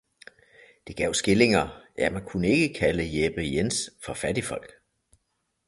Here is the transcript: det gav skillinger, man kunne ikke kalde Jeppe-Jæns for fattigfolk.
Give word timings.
det 0.87 0.93
gav 0.95 1.13
skillinger, 1.13 1.83
man 2.11 2.25
kunne 2.25 2.47
ikke 2.47 2.73
kalde 2.79 3.03
Jeppe-Jæns 3.03 3.89
for 4.05 4.13
fattigfolk. 4.13 4.71